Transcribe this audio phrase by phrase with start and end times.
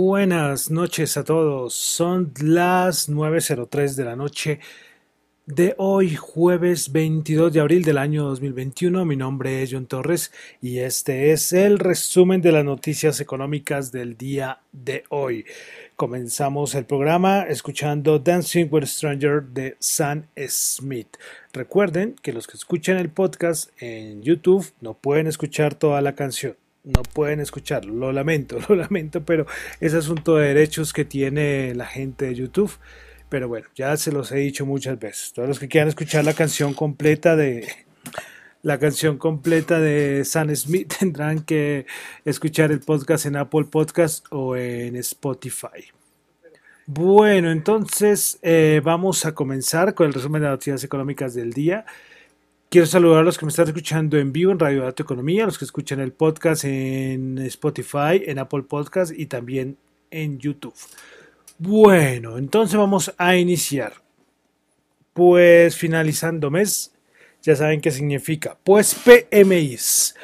[0.00, 1.74] Buenas noches a todos.
[1.74, 4.60] Son las 9.03 de la noche
[5.44, 9.04] de hoy, jueves 22 de abril del año 2021.
[9.04, 10.30] Mi nombre es John Torres
[10.62, 15.44] y este es el resumen de las noticias económicas del día de hoy.
[15.96, 21.16] Comenzamos el programa escuchando Dancing with Stranger de Sam Smith.
[21.52, 26.54] Recuerden que los que escuchan el podcast en YouTube no pueden escuchar toda la canción
[26.88, 27.94] no pueden escucharlo.
[27.94, 29.46] Lo lamento, lo lamento, pero
[29.80, 32.72] es asunto de derechos que tiene la gente de YouTube.
[33.28, 35.32] Pero bueno, ya se los he dicho muchas veces.
[35.34, 37.68] Todos los que quieran escuchar la canción completa de
[38.62, 41.86] la canción completa de Sam Smith tendrán que
[42.24, 45.92] escuchar el podcast en Apple Podcast o en Spotify.
[46.86, 51.84] Bueno, entonces eh, vamos a comenzar con el resumen de las noticias económicas del día.
[52.70, 55.46] Quiero saludar a los que me están escuchando en vivo en Radio Dato Economía, a
[55.46, 59.78] los que escuchan el podcast en Spotify, en Apple Podcast y también
[60.10, 60.74] en YouTube.
[61.56, 63.94] Bueno, entonces vamos a iniciar.
[65.14, 66.92] Pues finalizando mes,
[67.40, 68.58] ya saben qué significa.
[68.62, 70.14] Pues PMIs.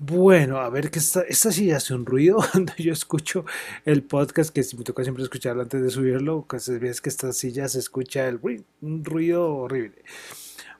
[0.00, 3.44] Bueno, a ver que esta, esta sí hace un ruido cuando yo escucho
[3.84, 7.68] el podcast, que me toca siempre escucharlo antes de subirlo, que ves que esta silla
[7.68, 8.40] se escucha el,
[8.80, 10.02] un ruido horrible.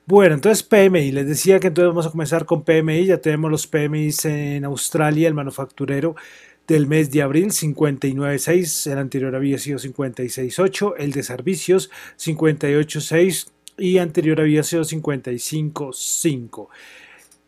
[0.09, 3.67] Bueno, entonces PMI, les decía que entonces vamos a comenzar con PMI, ya tenemos los
[3.67, 6.15] PMIs en Australia, el manufacturero
[6.67, 13.99] del mes de abril 59.6, el anterior había sido 56.8, el de servicios 58.6 y
[13.99, 16.69] anterior había sido 55.5.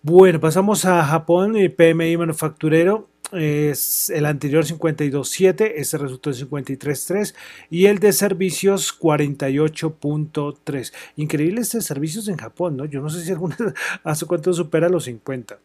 [0.03, 7.33] Bueno, pasamos a Japón, el PMI manufacturero es el anterior 52.7, este resultó en 53.3
[7.69, 10.93] y el de servicios 48.3.
[11.15, 12.85] Increíble este de servicios en Japón, ¿no?
[12.85, 13.55] Yo no sé si alguna
[14.03, 15.59] hace cuánto supera los 50.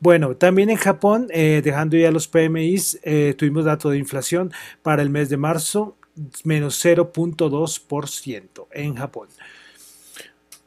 [0.00, 5.02] Bueno, también en Japón, eh, dejando ya los PMIs, eh, tuvimos dato de inflación para
[5.02, 5.96] el mes de marzo,
[6.44, 9.28] menos 0.2% en Japón.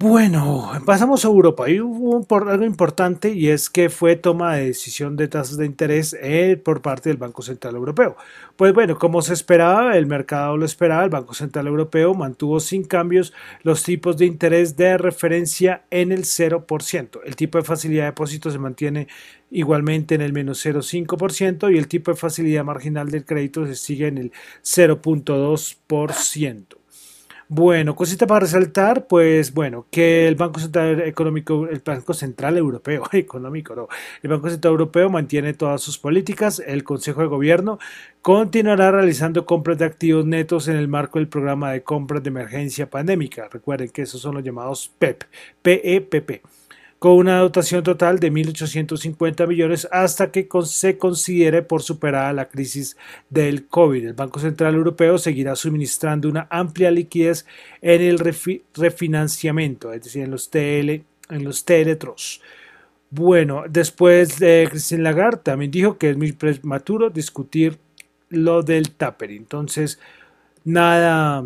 [0.08, 1.68] Bueno, pasamos a Europa.
[1.68, 5.66] Y hubo por algo importante y es que fue toma de decisión de tasas de
[5.66, 8.16] interés eh, por parte del Banco Central Europeo.
[8.56, 12.84] Pues bueno, como se esperaba, el mercado lo esperaba, el Banco Central Europeo mantuvo sin
[12.84, 17.22] cambios los tipos de interés de referencia en el 0%.
[17.26, 19.08] El tipo de facilidad de depósito se mantiene
[19.50, 24.06] igualmente en el menos 0,5% y el tipo de facilidad marginal del crédito se sigue
[24.06, 24.32] en el
[24.62, 26.85] 0.2%.
[27.48, 33.04] Bueno, cosita para resaltar, pues bueno, que el Banco Central Económico, el Banco Central Europeo,
[33.12, 33.88] económico no,
[34.24, 37.78] el Banco Central Europeo mantiene todas sus políticas, el Consejo de Gobierno
[38.24, 42.90] continuará realizando compras de activos netos en el marco del programa de compras de emergencia
[42.90, 43.48] pandémica.
[43.52, 45.26] Recuerden que esos son los llamados PEP,
[45.62, 46.42] PEPP
[47.06, 52.98] con una dotación total de 1.850 millones hasta que se considere por superada la crisis
[53.30, 54.08] del COVID.
[54.08, 57.46] El Banco Central Europeo seguirá suministrando una amplia liquidez
[57.84, 58.18] en el
[58.74, 62.42] refinanciamiento, es decir, en los TL, en los teletros.
[63.12, 67.78] Bueno, después de Christine Lagarde también dijo que es muy prematuro discutir
[68.30, 69.44] lo del tapering.
[69.44, 70.00] Entonces,
[70.64, 71.46] nada,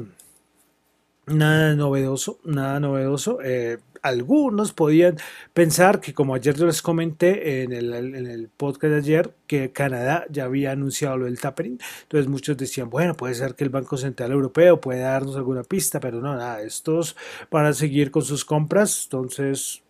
[1.27, 3.39] nada novedoso, nada novedoso.
[3.44, 5.18] Eh, algunos podían
[5.54, 9.72] pensar que, como ayer yo les comenté en el, en el, podcast de ayer, que
[9.72, 11.80] Canadá ya había anunciado lo del tapering.
[12.04, 16.00] Entonces muchos decían, bueno, puede ser que el Banco Central Europeo puede darnos alguna pista,
[16.00, 17.16] pero no, nada, estos
[17.50, 19.04] para seguir con sus compras.
[19.06, 19.84] Entonces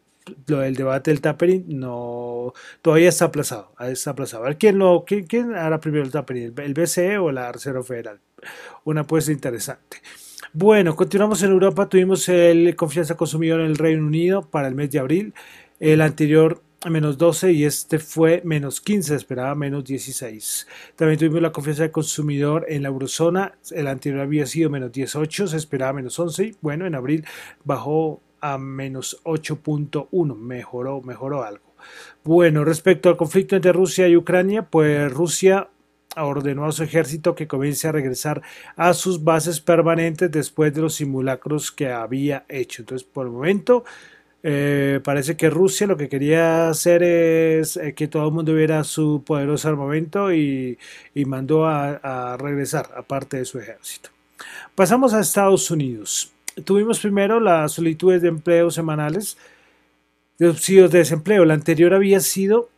[0.48, 4.44] lo del debate del tapering no todavía está aplazado, está aplazado.
[4.44, 7.84] A ver quién lo quién, quién hará primero el tapering, el BCE o la Reserva
[7.84, 8.20] Federal.
[8.84, 10.02] Una apuesta interesante.
[10.54, 11.88] Bueno, continuamos en Europa.
[11.88, 15.36] Tuvimos el confianza consumidor en el Reino Unido para el mes de abril.
[15.80, 20.68] El anterior menos 12 y este fue menos 15, esperaba menos 16.
[20.96, 25.48] También tuvimos la confianza del consumidor en la eurozona, el anterior había sido menos 18,
[25.50, 27.26] se esperaba menos 11 y bueno, en abril
[27.64, 31.76] bajó a menos 8.1, mejoró, mejoró algo.
[32.24, 35.70] Bueno, respecto al conflicto entre Rusia y Ucrania, pues Rusia
[36.18, 38.42] ordenó a su ejército que comience a regresar
[38.76, 42.82] a sus bases permanentes después de los simulacros que había hecho.
[42.82, 43.84] Entonces, por el momento,
[44.42, 48.84] eh, parece que Rusia lo que quería hacer es eh, que todo el mundo viera
[48.86, 50.78] su poderoso armamento y,
[51.26, 54.10] mandó a, regresar a parte de su ejército.
[54.76, 56.32] Pasamos a Estados Unidos.
[56.64, 59.38] Tuvimos primero las solicitudes de empleo semanales
[60.38, 61.44] de subsidios de desempleo.
[61.44, 62.70] La anterior había sido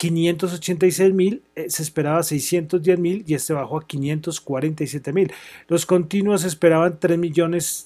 [0.00, 5.30] 586 mil, eh, se esperaba 610 mil y este bajó a 547 mil.
[5.68, 7.84] Los continuos esperaban 3 millones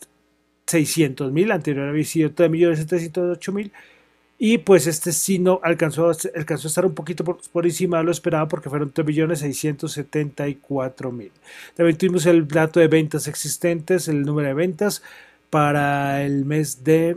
[0.66, 3.72] 600 mil, anterior había sido 3 millones 708 mil.
[4.38, 8.04] Y pues este sí no alcanzó, alcanzó a estar un poquito por, por encima de
[8.04, 11.32] lo esperado porque fueron 3 millones 674 mil.
[11.74, 15.02] También tuvimos el dato de ventas existentes, el número de ventas
[15.50, 17.16] para el mes de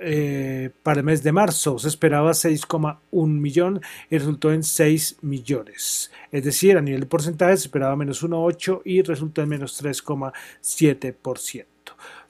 [0.00, 1.78] eh, para el mes de marzo.
[1.78, 3.80] Se esperaba 6,1 millón
[4.10, 6.10] y resultó en 6 millones.
[6.30, 11.64] Es decir, a nivel de porcentaje se esperaba menos 1,8 y resultó en menos 3,7%.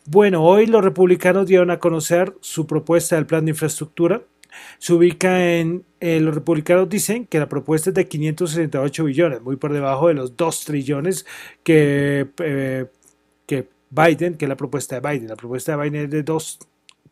[0.06, 4.22] Bueno, hoy los republicanos dieron a conocer su propuesta del plan de infraestructura.
[4.78, 9.56] Se ubica en, eh, los republicanos dicen que la propuesta es de 568 billones, muy
[9.56, 11.26] por debajo de los 2 trillones
[11.62, 12.86] que, eh,
[13.46, 15.28] que Biden, que es la propuesta de Biden.
[15.28, 16.58] La propuesta de Biden es de 2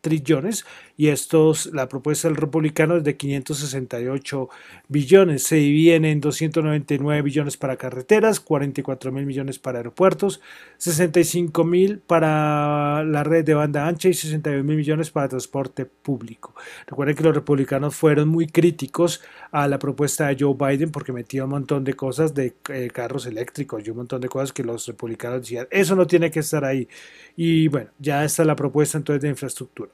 [0.01, 0.65] trillones
[0.99, 4.49] y estos, la propuesta del republicano es de 568
[4.87, 5.43] billones.
[5.43, 10.41] Se dividen en 299 billones para carreteras, 44 mil millones para aeropuertos,
[10.77, 16.55] 65 mil para la red de banda ancha y 61 mil millones para transporte público.
[16.87, 21.43] Recuerden que los republicanos fueron muy críticos a la propuesta de Joe Biden porque metía
[21.43, 24.87] un montón de cosas de eh, carros eléctricos y un montón de cosas que los
[24.87, 26.87] republicanos decían, eso no tiene que estar ahí.
[27.35, 29.91] Y bueno, ya está la propuesta entonces de infraestructura.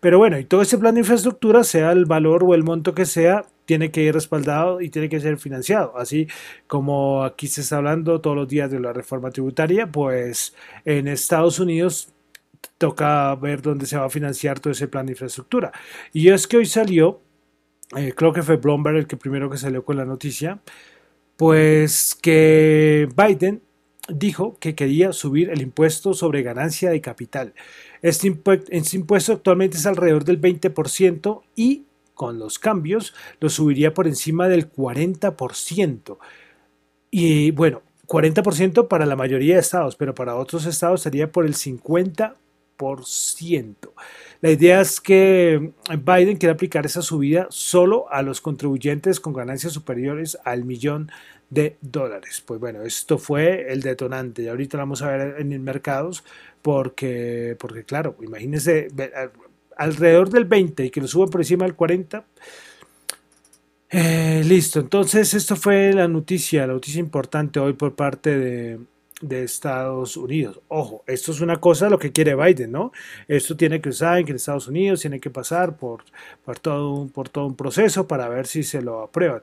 [0.00, 3.06] Pero bueno, y todo ese plan de infraestructura, sea el valor o el monto que
[3.06, 5.96] sea, tiene que ir respaldado y tiene que ser financiado.
[5.96, 6.28] Así
[6.66, 10.54] como aquí se está hablando todos los días de la reforma tributaria, pues
[10.84, 12.08] en Estados Unidos
[12.78, 15.72] toca ver dónde se va a financiar todo ese plan de infraestructura.
[16.12, 17.20] Y es que hoy salió,
[17.96, 20.60] eh, creo que fue Bloomberg el que primero que salió con la noticia,
[21.36, 23.62] pues que Biden
[24.08, 27.54] dijo que quería subir el impuesto sobre ganancia de capital.
[28.04, 34.46] Este, impuesto actualmente es alrededor del 20% y con los cambios lo subiría por encima
[34.46, 36.18] del 40%.
[37.10, 41.54] Y bueno, 40% para la mayoría de estados, pero para otros estados sería por el
[41.54, 42.34] 50%.
[44.42, 49.72] La idea es que Biden quiere aplicar esa subida solo a los contribuyentes con ganancias
[49.72, 51.10] superiores al millón
[51.54, 52.42] de dólares.
[52.44, 56.24] Pues bueno, esto fue el detonante y ahorita lo vamos a ver en mercados
[56.62, 58.88] porque, porque claro, imagínense,
[59.76, 62.24] alrededor del 20 y que lo suban por encima del 40.
[63.90, 68.80] Eh, listo, entonces esto fue la noticia, la noticia importante hoy por parte de,
[69.44, 70.60] Estados Unidos.
[70.68, 72.92] Ojo, esto es una cosa lo que quiere Biden, ¿no?
[73.26, 76.04] Esto tiene que saben que en Estados Unidos tiene que pasar por,
[76.44, 79.40] por, todo, un, por todo un proceso para ver si se lo aprueban.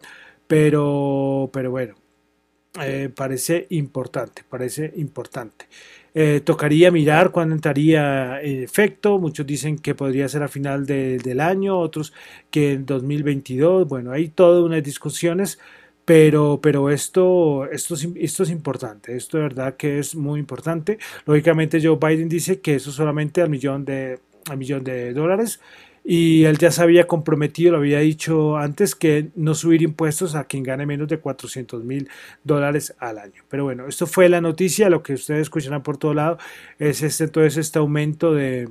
[0.47, 1.95] Pero, pero bueno,
[2.79, 5.65] eh, parece importante, parece importante.
[6.13, 9.19] Eh, tocaría mirar cuándo entraría en efecto.
[9.19, 12.13] Muchos dicen que podría ser a final del año, otros
[12.49, 13.87] que en 2022.
[13.87, 15.59] Bueno, hay todas unas discusiones,
[16.05, 19.15] pero, pero esto, esto, es, esto es importante.
[19.15, 20.97] Esto de verdad que es muy importante.
[21.25, 25.59] Lógicamente, Joe Biden dice que eso solamente al millón de, al millón de dólares
[26.03, 30.45] y él ya se había comprometido, lo había dicho antes, que no subir impuestos a
[30.45, 32.09] quien gane menos de 400 mil
[32.43, 33.43] dólares al año.
[33.49, 36.37] Pero bueno, esto fue la noticia, lo que ustedes escucharán por todo lado
[36.79, 38.69] es este, entonces este aumento de,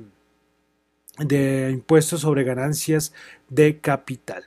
[1.19, 3.13] de impuestos sobre ganancias
[3.49, 4.45] de capital.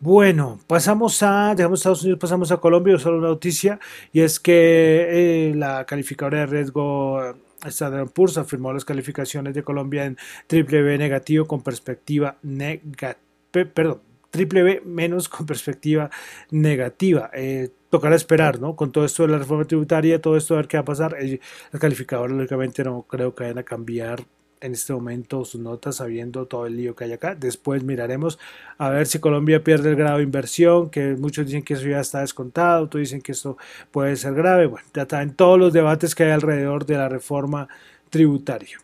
[0.00, 3.80] Bueno, pasamos a, dejamos Estados Unidos, pasamos a Colombia, solo una noticia,
[4.12, 7.34] y es que eh, la calificadora de riesgo
[7.64, 13.18] Standard Poor's afirmó las calificaciones de Colombia en triple B negativo con perspectiva negativa,
[13.50, 14.00] perdón,
[14.30, 16.10] triple B menos con perspectiva
[16.50, 17.30] negativa.
[17.34, 18.76] Eh, tocará esperar, ¿no?
[18.76, 21.16] Con todo esto de la reforma tributaria, todo esto a ver qué va a pasar.
[21.18, 21.40] El
[21.78, 24.24] calificador, lógicamente, no creo que vayan a cambiar
[24.60, 27.34] en este momento sus notas sabiendo todo el lío que hay acá.
[27.34, 28.38] Después miraremos
[28.78, 32.00] a ver si Colombia pierde el grado de inversión, que muchos dicen que eso ya
[32.00, 33.56] está descontado, otros dicen que esto
[33.90, 34.66] puede ser grave.
[34.66, 37.68] Bueno, ya está en todos los debates que hay alrededor de la reforma
[38.10, 38.78] tributaria.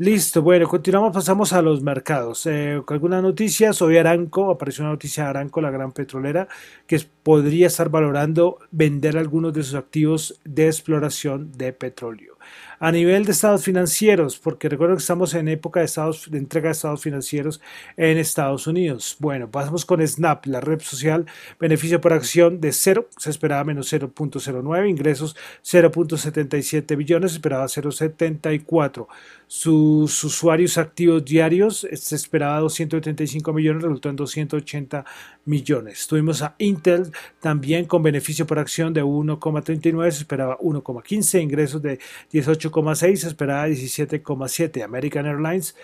[0.00, 2.46] Listo, bueno, continuamos, pasamos a los mercados.
[2.46, 6.48] Eh, algunas noticias, hoy Aranco, apareció una noticia de Aranco, la gran petrolera,
[6.86, 12.39] que podría estar valorando vender algunos de sus activos de exploración de petróleo
[12.80, 16.68] a nivel de estados financieros, porque recuerdo que estamos en época de, estados, de entrega
[16.68, 17.60] de estados financieros
[17.96, 19.16] en Estados Unidos.
[19.18, 21.26] Bueno, pasamos con Snap, la red social,
[21.58, 29.06] beneficio por acción de cero, se esperaba menos 0.09, ingresos 0.77 billones, se esperaba 0.74.
[29.46, 35.04] Sus usuarios activos diarios se esperaba 235 millones, resultó en 280
[35.44, 36.06] millones.
[36.06, 41.98] Tuvimos a Intel también con beneficio por acción de 1,39, se esperaba 1,15, ingresos de
[42.42, 44.82] 18,6, se esperaba 17,7.
[44.82, 45.74] American Airlines,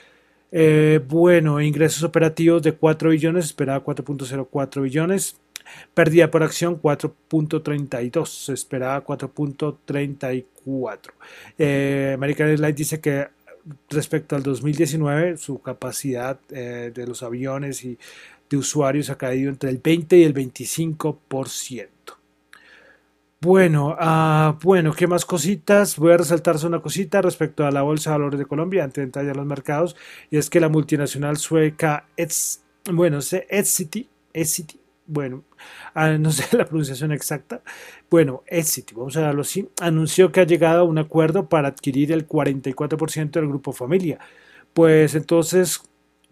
[0.53, 5.37] eh, bueno, ingresos operativos de 4 billones, se esperaba 4.04 billones.
[5.95, 10.99] Pérdida por acción 4.32, se esperaba 4.34.
[11.59, 13.29] Eh, American Airlines dice que
[13.91, 17.99] respecto al 2019 su capacidad eh, de los aviones y
[18.49, 21.89] de usuarios ha caído entre el 20 y el 25%.
[23.47, 25.97] Bueno, uh, bueno, ¿qué más cositas?
[25.99, 29.05] Voy a resaltarse una cosita respecto a la Bolsa de Valores de Colombia antes de
[29.05, 29.95] entrar a los mercados,
[30.33, 35.45] y es que la multinacional sueca, Eds, bueno, Edsity, Edsity, bueno,
[36.19, 37.63] no sé la pronunciación exacta,
[38.11, 42.11] bueno, Edsity, vamos a darlo así, anunció que ha llegado a un acuerdo para adquirir
[42.11, 44.19] el 44% del grupo Familia.
[44.75, 45.83] Pues entonces,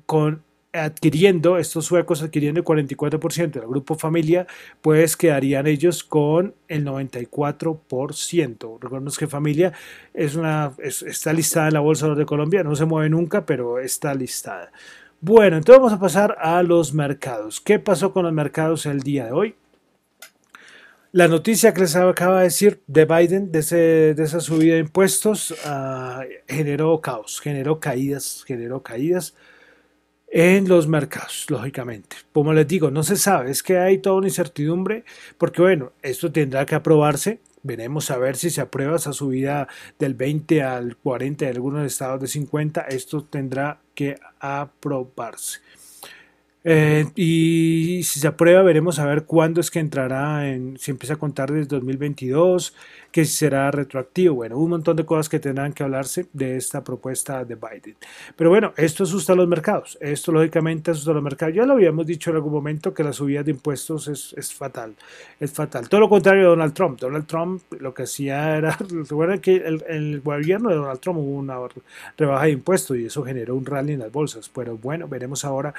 [0.05, 0.43] con
[0.75, 4.47] adquiriendo, estos suecos adquiriendo el 44% del grupo familia,
[4.83, 8.79] pues quedarían ellos con el 94%.
[8.81, 9.73] Recuerden que familia
[10.13, 14.15] es una, está listada en la Bolsa de Colombia, no se mueve nunca, pero está
[14.15, 14.73] listada.
[15.21, 17.61] Bueno, entonces vamos a pasar a los mercados.
[17.61, 19.55] ¿Qué pasó con los mercados el día de hoy?
[21.13, 23.61] La noticia que les acaba de decir de Biden, de,
[24.19, 29.35] esa subida de impuestos, uh, generó caos, generó caídas, generó caídas
[30.37, 32.17] en los mercados, lógicamente.
[32.33, 35.05] Como les digo, no se sabe, es que hay toda una incertidumbre,
[35.39, 37.39] porque bueno, esto tendrá que aprobarse.
[37.63, 42.21] Veremos a ver si se aprueba esa subida del 20 al 40 de algunos estados
[42.21, 42.81] de 50.
[42.81, 45.61] Esto tendrá que aprobarse.
[46.67, 51.15] Eh, y si se aprueba, veremos a ver cuándo es que entrará, en, si empieza
[51.15, 52.75] a contar desde 2022,
[53.13, 54.37] que será retroactivo.
[54.37, 57.97] Bueno, un montón de cosas que tendrán que hablarse de esta propuesta de Biden.
[58.35, 59.99] Pero bueno, esto asusta a los mercados.
[60.01, 61.55] Esto lógicamente asusta a los mercados.
[61.55, 64.95] Ya lo habíamos dicho en algún momento que la subida de impuestos es, es fatal.
[65.39, 65.89] Es fatal.
[65.89, 66.99] Todo lo contrario de Donald Trump.
[66.99, 71.39] Donald Trump lo que hacía era, recuerden que el, el gobierno de Donald Trump hubo
[71.39, 71.59] una
[72.17, 74.49] rebaja de impuestos y eso generó un rally en las bolsas.
[74.49, 75.75] Pero bueno, veremos ahora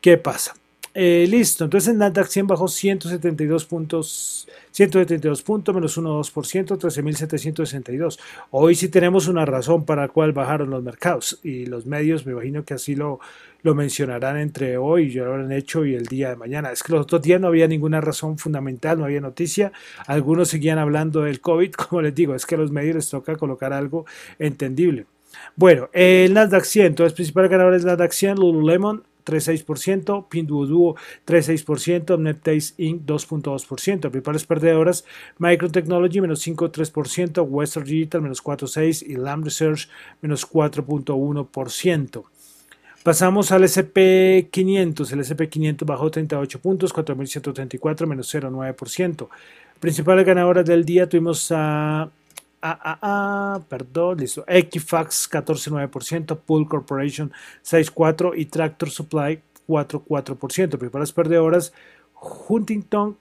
[0.00, 0.54] ¿Qué pasa?
[0.94, 8.18] Eh, listo, entonces el Nasdaq 100 bajó 172 puntos, 172 puntos, menos 1,2%, 13.762.
[8.50, 12.32] Hoy sí tenemos una razón para la cual bajaron los mercados y los medios, me
[12.32, 13.20] imagino que así lo,
[13.62, 16.72] lo mencionarán entre hoy, y lo habrán hecho y el día de mañana.
[16.72, 19.72] Es que los otros días no había ninguna razón fundamental, no había noticia.
[20.06, 23.36] Algunos seguían hablando del COVID, como les digo, es que a los medios les toca
[23.36, 24.04] colocar algo
[24.38, 25.06] entendible.
[25.54, 32.82] Bueno, el Nasdaq 100, los principales ganadores del Nasdaq 100, Lululemon 3,6%, Pinduoduo 3,6%, NetTaste
[32.82, 33.02] Inc.
[33.04, 34.10] 2,2%.
[34.10, 35.04] Principales perdedoras,
[35.38, 39.88] Micron Technology menos 5,3%, Western Digital menos 4,6% y Lam Research
[40.22, 42.24] menos 4,1%.
[43.02, 45.12] Pasamos al SP500.
[45.12, 49.28] El SP500 bajó 38 puntos, 4.134 menos 0,9%.
[49.80, 52.10] Principales ganadoras del día tuvimos a
[52.60, 54.44] Ah, ah, ah, perdón, listo.
[54.46, 57.30] Equifax 14,9%, Pool Corporation
[57.62, 60.78] 6,4% y Tractor Supply 4,4%.
[60.78, 61.72] Principales perdedoras,
[62.14, 63.16] Huntington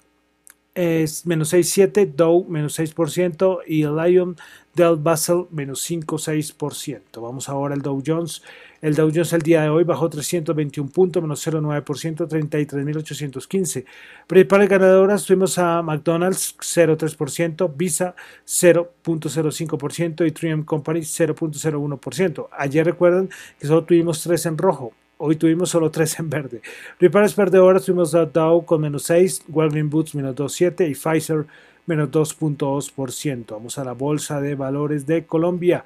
[0.78, 4.38] es menos 6,7%, Dow menos 6% y Lion
[4.76, 7.20] del Basel menos 5,6%.
[7.20, 8.44] Vamos ahora al Dow Jones.
[8.80, 13.86] El Dow Jones el día de hoy bajó 321 puntos, menos 0,9%, 33.815.
[14.28, 18.14] Principales ganadoras tuvimos a McDonald's 0,3%, Visa
[18.46, 22.50] 0,05% y Triumph Company 0,01%.
[22.52, 23.30] Ayer recuerdan
[23.60, 24.94] que solo tuvimos tres en rojo.
[25.18, 26.62] Hoy tuvimos solo tres en verde.
[26.98, 31.46] Principales perdedoras tuvimos a Dow con menos 6, Walgreens Boots menos 2,7 y Pfizer
[31.88, 33.46] menos 2.2%.
[33.50, 35.86] Vamos a la Bolsa de Valores de Colombia.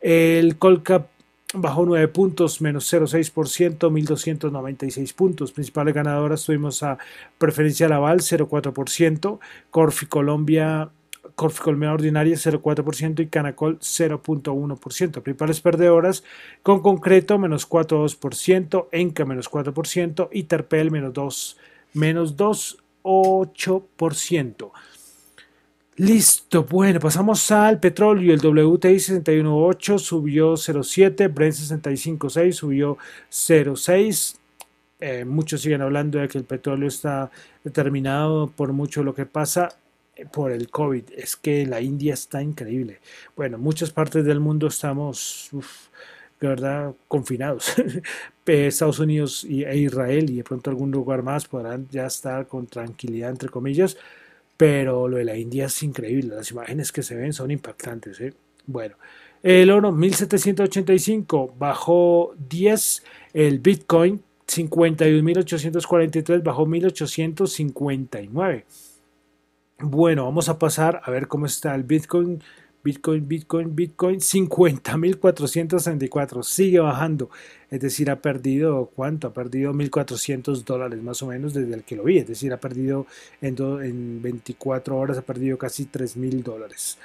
[0.00, 1.08] El Colcap
[1.54, 5.52] bajó 9 puntos, menos 0,6%, 1.296 puntos.
[5.52, 6.98] Principales ganadoras tuvimos a
[7.38, 9.38] Preferencia Laval, 0,4%,
[9.70, 10.90] Corfi Colombia,
[11.34, 15.22] Corfi Colombia Ordinaria, 0,4% y Canacol, 0,1%.
[15.22, 16.24] Principales perdedoras
[16.62, 21.58] con concreto, menos 4,2%, Enca, menos 4% y Terpel, menos 2,
[21.94, 24.70] menos 2,8%.
[25.98, 28.34] Listo, bueno, pasamos al petróleo.
[28.34, 32.98] El WTI 61.8 subió 0.7, Brent 65.6 subió
[33.30, 34.36] 0.6.
[35.00, 37.30] Eh, muchos siguen hablando de que el petróleo está
[37.64, 39.70] determinado por mucho lo que pasa
[40.32, 41.04] por el COVID.
[41.16, 43.00] Es que la India está increíble.
[43.36, 45.50] Bueno, muchas partes del mundo estamos,
[46.40, 47.74] de verdad, confinados.
[48.46, 53.30] Estados Unidos e Israel y de pronto algún lugar más podrán ya estar con tranquilidad,
[53.30, 53.96] entre comillas
[54.56, 58.20] pero lo de la India es increíble, las imágenes que se ven son impactantes.
[58.20, 58.32] ¿eh?
[58.66, 58.96] Bueno,
[59.42, 63.02] el oro 1785 bajó 10,
[63.34, 68.64] el Bitcoin 51.843 bajó 1.859.
[69.78, 72.42] Bueno, vamos a pasar a ver cómo está el Bitcoin
[72.86, 77.30] Bitcoin, Bitcoin, Bitcoin, 50.464, sigue bajando,
[77.68, 79.26] es decir, ha perdido, ¿cuánto?
[79.26, 82.60] Ha perdido 1.400 dólares más o menos desde el que lo vi, es decir, ha
[82.60, 83.08] perdido
[83.40, 86.96] en, en 24 horas, ha perdido casi 3.000 dólares.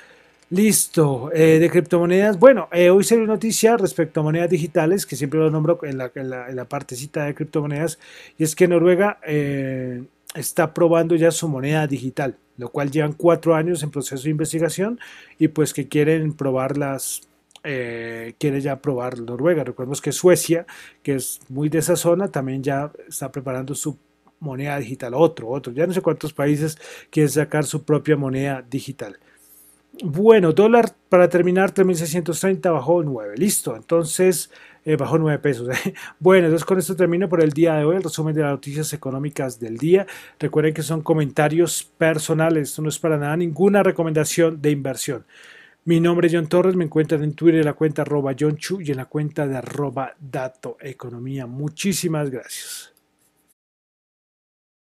[0.51, 2.37] Listo, eh, de criptomonedas.
[2.37, 6.11] Bueno, eh, hoy salió noticia respecto a monedas digitales, que siempre lo nombro en la,
[6.13, 7.97] en la, en la partecita de criptomonedas,
[8.37, 10.03] y es que Noruega eh,
[10.35, 14.99] está probando ya su moneda digital lo cual llevan cuatro años en proceso de investigación
[15.39, 17.21] y pues que quieren probarlas,
[17.63, 19.63] eh, quiere ya probar Noruega.
[19.63, 20.67] Recordemos que Suecia,
[21.01, 23.97] que es muy de esa zona, también ya está preparando su
[24.39, 25.15] moneda digital.
[25.15, 26.77] Otro, otro, ya no sé cuántos países
[27.09, 29.17] quieren sacar su propia moneda digital.
[30.03, 33.37] Bueno, dólar para terminar 3.630 bajó 9.
[33.37, 34.51] Listo, entonces
[34.85, 35.67] eh, bajó 9 pesos.
[36.19, 38.93] Bueno, entonces con esto termino por el día de hoy el resumen de las noticias
[38.93, 40.05] económicas del día.
[40.39, 45.25] Recuerden que son comentarios personales, esto no es para nada ninguna recomendación de inversión.
[45.83, 48.91] Mi nombre es John Torres, me encuentran en Twitter en la cuenta arroba John y
[48.91, 51.47] en la cuenta de arroba Dato Economía.
[51.47, 52.90] Muchísimas gracias.